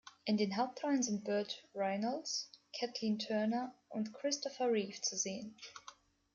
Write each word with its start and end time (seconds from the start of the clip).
In 0.25 0.35
den 0.35 0.57
Hauptrollen 0.57 1.03
sind 1.03 1.25
Burt 1.25 1.63
Reynolds, 1.75 2.49
Kathleen 2.79 3.19
Turner 3.19 3.75
und 3.89 4.13
Christopher 4.15 4.71
Reeve 4.71 4.99
zu 4.99 5.15
sehen. 5.15 5.55